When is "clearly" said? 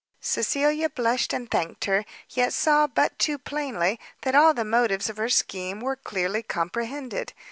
5.95-6.41